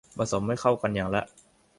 [0.17, 1.23] ผสมให้เข้ากันอย่างละ